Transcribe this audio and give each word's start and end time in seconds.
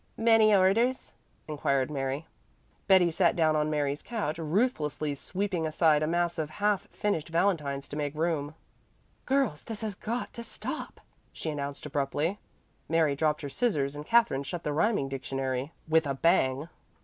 "Many 0.17 0.51
orders?" 0.51 1.13
inquired 1.47 1.91
Mary. 1.91 2.25
Betty 2.87 3.11
sat 3.11 3.35
down 3.35 3.55
on 3.55 3.69
Mary's 3.69 4.01
couch, 4.01 4.39
ruthlessly 4.39 5.13
sweeping 5.13 5.67
aside 5.67 6.01
a 6.01 6.07
mass 6.07 6.39
of 6.39 6.49
half 6.49 6.87
finished 6.89 7.29
valentines 7.29 7.87
to 7.89 7.95
make 7.95 8.15
room. 8.15 8.55
"Girls, 9.27 9.61
this 9.61 9.81
has 9.81 9.93
got 9.93 10.33
to 10.33 10.41
stop," 10.43 11.01
she 11.31 11.51
announced 11.51 11.85
abruptly. 11.85 12.39
Mary 12.89 13.15
dropped 13.15 13.43
her 13.43 13.49
scissors 13.51 13.95
and 13.95 14.03
Katherine 14.07 14.41
shut 14.41 14.63
the 14.63 14.73
rhyming 14.73 15.07
dictionary 15.07 15.71
with 15.87 16.07
a 16.07 16.15
bang. 16.15 16.67